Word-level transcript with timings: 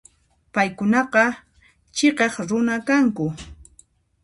Paykunaqa 0.53 1.23
chhiqaq 1.95 2.33
runa 2.49 2.75
kanku. 2.87 3.25